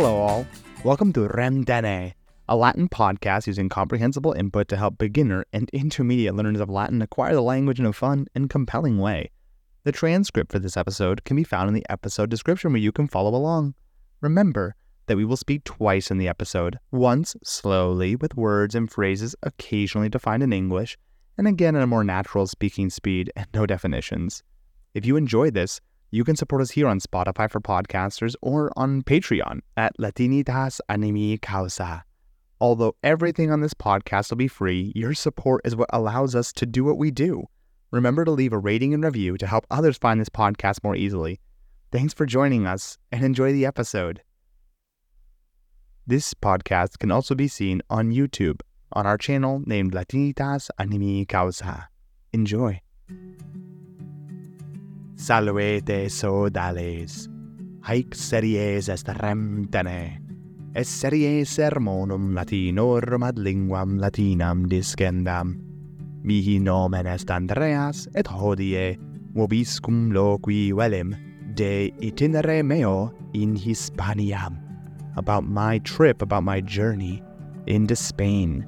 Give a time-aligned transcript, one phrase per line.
[0.00, 0.46] Hello, all.
[0.84, 2.14] Welcome to Remdene,
[2.48, 7.34] a Latin podcast using comprehensible input to help beginner and intermediate learners of Latin acquire
[7.34, 9.32] the language in a fun and compelling way.
[9.82, 13.08] The transcript for this episode can be found in the episode description where you can
[13.08, 13.74] follow along.
[14.20, 14.76] Remember
[15.06, 20.08] that we will speak twice in the episode once slowly with words and phrases occasionally
[20.08, 20.96] defined in English,
[21.36, 24.44] and again at a more natural speaking speed and no definitions.
[24.94, 29.02] If you enjoy this, you can support us here on Spotify for podcasters or on
[29.02, 32.04] Patreon at Latinitas Animi Causa.
[32.60, 36.66] Although everything on this podcast will be free, your support is what allows us to
[36.66, 37.44] do what we do.
[37.90, 41.40] Remember to leave a rating and review to help others find this podcast more easily.
[41.92, 44.22] Thanks for joining us and enjoy the episode.
[46.06, 48.60] This podcast can also be seen on YouTube
[48.92, 51.88] on our channel named Latinitas Animi Causa.
[52.32, 52.80] Enjoy.
[55.18, 57.28] Salvete sodales.
[57.82, 60.22] Haec series est remtene.
[60.76, 65.58] Es series sermonum latinorum ad linguam latinam discendam.
[66.22, 68.96] Mihi nomen est Andreas, et hodie
[69.34, 71.16] vobiscum loqui velim
[71.56, 74.54] de itinere meo in Hispaniam
[75.16, 77.20] about my trip, about my journey
[77.66, 78.64] into Spain.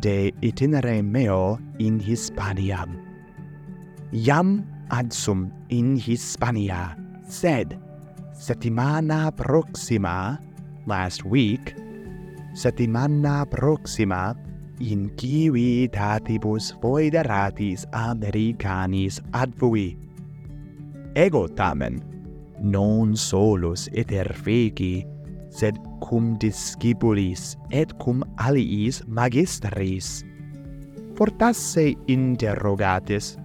[0.00, 2.96] De itinere meo in Hispaniam.
[4.14, 6.96] Iam Ansum in Hispania.
[7.28, 7.78] Sed
[8.32, 10.38] settimana proxima
[10.86, 11.74] last week
[12.54, 14.36] settimana proxima
[14.78, 19.96] in civitatibus foederatis Americanis advui
[21.16, 22.00] ego tamen
[22.60, 25.04] non solus eterfeci
[25.48, 30.22] sed cum discipulis et cum aliis magistris.
[31.16, 33.36] Fortasse interrogatis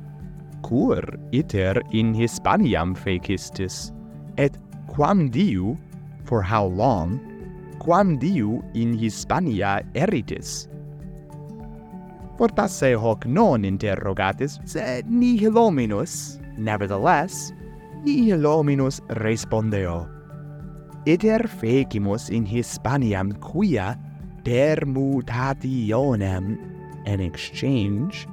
[0.62, 3.92] cur iter in Hispaniam fecistis,
[4.38, 5.78] et quam diu,
[6.24, 7.20] for how long,
[7.80, 10.68] quam diu in Hispania eritis?
[12.38, 17.54] Fortasse hoc non interrogatis, sed nihil hominus, nevertheless,
[18.04, 20.08] nihil hominus respondeo.
[21.06, 23.98] Iter fecimus in Hispaniam quia
[24.44, 26.58] permutationem,
[27.06, 28.28] in exchange,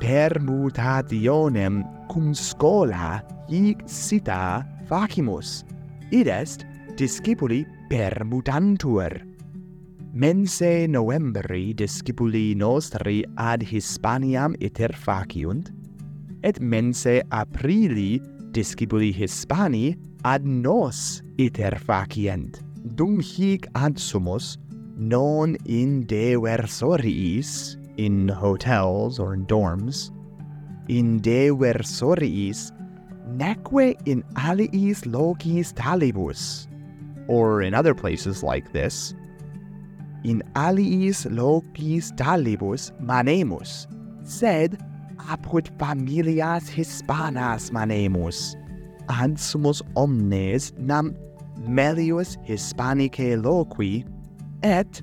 [0.00, 5.64] permutationem cum scola hic sita facimus
[6.10, 6.64] id est
[6.96, 9.22] discipuli permutantur.
[10.12, 15.70] Mense novembri discipuli nostri ad Hispaniam iter faciunt
[16.42, 18.20] et mense aprili
[18.50, 22.62] discipuli Hispani ad nos iter facient
[22.96, 24.56] dum hic ad sumus
[24.96, 30.10] non in deversoriis in hotels or in dorms,
[30.88, 32.72] in deversoriis,
[33.36, 36.66] neque in aliis logis talibus,
[37.26, 39.14] or in other places like this,
[40.24, 43.86] in aliis logis talibus manemus,
[44.22, 44.78] sed
[45.16, 48.56] apud familias hispanas manemus,
[49.08, 51.14] ansumus omnes nam
[51.60, 54.06] melius hispanicae loqui,
[54.62, 55.02] et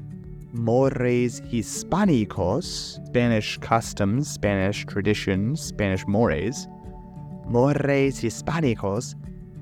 [0.55, 6.67] mores hispanicos, Spanish customs, Spanish traditions, Spanish mores,
[7.47, 9.15] mores hispanicos,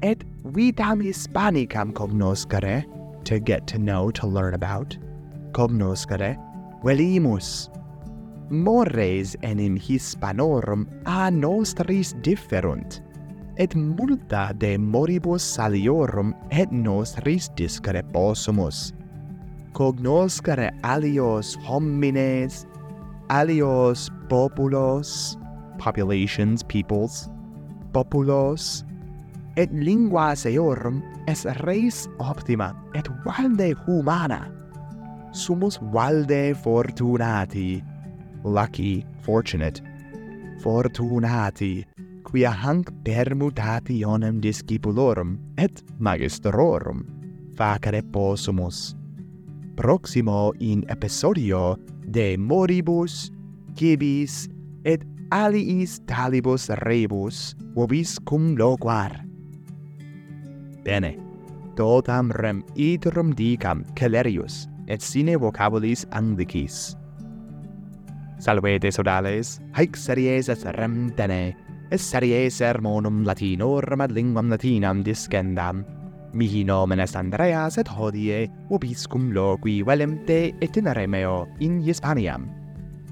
[0.04, 2.86] et vitam hispanicam cognoscere,
[3.26, 4.96] to get to know, to learn about,
[5.52, 6.38] cognoscere,
[6.84, 7.70] velimus.
[8.50, 13.02] Mores enim hispanorum a nostris differunt,
[13.58, 18.94] et multa de moribus saliorum et nostris discreposumus
[19.74, 22.68] cognoscere alios homines,
[23.30, 25.38] alios populos,
[25.78, 27.30] populations, peoples,
[27.92, 28.86] populos,
[29.56, 34.50] et linguas eorum es res optima et valde humana.
[35.32, 37.84] Sumus valde fortunati,
[38.44, 39.82] lucky, fortunate,
[40.62, 41.86] fortunati,
[42.24, 47.06] quia hanc permutationem discipulorum et magistrorum
[47.58, 49.03] facere possumus
[49.76, 51.78] proximo in episodio
[52.08, 53.32] de moribus,
[53.76, 54.50] cibis,
[54.84, 59.26] et aliis talibus rebus, vobis cum loquar.
[60.84, 61.18] Bene,
[61.76, 66.96] totam rem iterum dicam celerius, et sine vocabulis Anglicis.
[68.44, 71.56] Salve desodales, haec series et rem tene,
[71.90, 75.86] et series sermonum latinorum ad linguam latinam discendam,
[76.34, 82.48] Mihi nomen est Andreas et hodie ubiscum loqui velem loqui itinere meo in Hispaniam.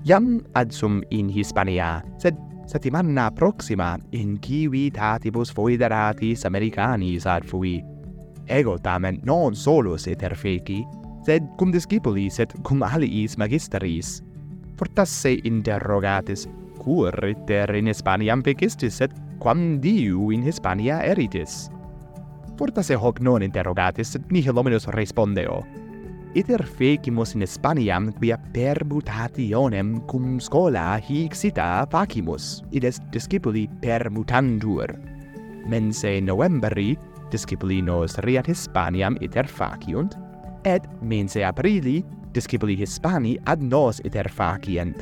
[0.06, 2.34] Iam adsum in Hispania, sed
[2.66, 7.84] settimana proxima in civitatibus foederatis Americanis ad fui.
[8.50, 10.82] Ego tamen non solus iter feci,
[11.24, 14.24] sed cum discipulis et cum aliis magisteris.
[14.82, 16.48] Fortasse interrogatis,
[16.82, 21.70] cur iter in Hispaniam fecistis et quam diu in Hispania eritis?'
[22.62, 25.64] portas e hoc non interrogatis, sed nihil hominis respondeo.
[26.38, 34.94] Iter fecimus in Hispaniam, quia permutationem cum scola hic sita facimus, id est discipuli permutandur.
[35.66, 36.94] Mense novembri,
[37.34, 40.14] discipuli nos riat Hispaniam iter faciunt,
[40.64, 45.02] et mense aprili, discipuli Hispani ad nos iter facient.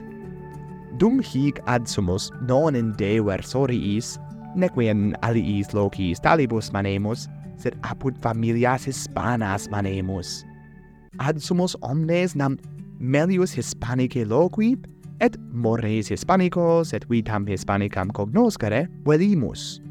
[0.95, 4.15] Dum hic ad sumus non in dever soriis,
[4.55, 7.27] neque in aliis locis talibus manemus,
[7.59, 10.45] sed apud familias hispanas manemus.
[11.19, 12.57] Ad sumus omnes nam
[12.99, 14.87] melius hispanicae loquib,
[15.19, 19.81] et mores hispanicos et vitam hispanicam cognoscere velimus.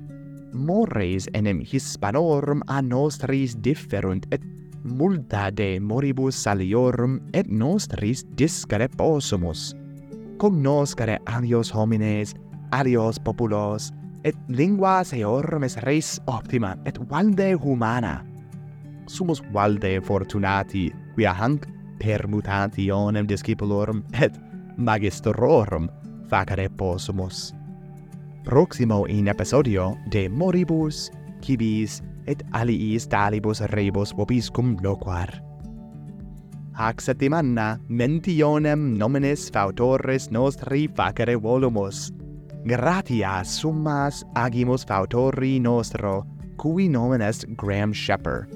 [0.52, 4.42] Mores enem hispanorum a nostris differunt et
[4.84, 9.74] multa de moribus saliorum et nostris discere possumus.
[10.38, 12.34] Cognoscere alios homines,
[12.72, 13.92] alios populos,
[14.28, 18.18] et linguas eormes res optima, et valde humana.
[19.08, 21.66] Sumus valde fortunati, quia hanc
[21.98, 24.36] permutationem discipulorum et
[24.76, 25.88] magistrorum
[26.28, 27.54] facere possumus.
[28.44, 31.10] Proximo in episodio de moribus,
[31.40, 35.30] cibis, et aliis talibus rebus vobiscum loquar.
[36.78, 42.12] Hac settimana mentionem nominis fautores nostri facere volumus,
[42.64, 46.26] Gratias summas agimus fautori nostro,
[46.56, 48.48] cui nomen est Graham Shepper.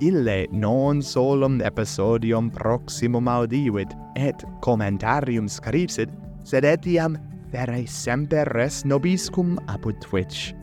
[0.00, 6.08] Ille non solum episodium proximum audivit, et commentarium scripsit,
[6.44, 7.18] sed etiam
[7.50, 10.54] fere semper res nobiscum apud Twitch.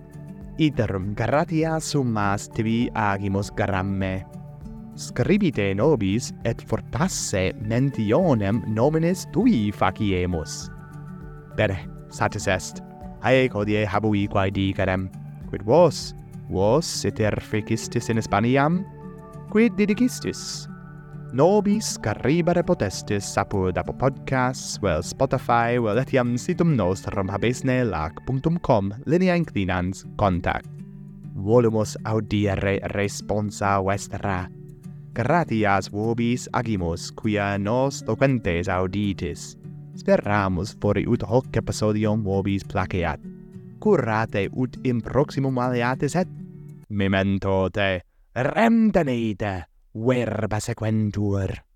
[0.60, 4.26] Iterum gratia summas tibi agimus gramme.
[4.96, 10.68] Scribite nobis et fortasse mentionem nominis tui faciemus.
[11.56, 12.82] Bene, satis est.
[13.24, 15.10] Haec hodie habui quae dicarem.
[15.50, 16.14] Quid vos,
[16.50, 18.84] vos iter fecistis in Hispaniam?
[19.50, 20.68] Quid didicistis?
[21.30, 29.36] Nobis carribare potestis apud apo podcasts, vel Spotify, vel etiam situm nostrum habesne lac.com linea
[29.38, 30.66] inclinans contact.
[31.38, 34.50] Volumus audire responsa vestra.
[35.14, 39.56] Gratias vobis agimus, quia nos docentes auditis.
[40.00, 43.20] Speramus fori ut hoc episodium vobis placeat.
[43.84, 46.30] Curate ut in proximum aliatis et
[46.90, 47.90] memento te
[48.36, 49.56] rem tenete
[49.94, 51.69] verba sequentur.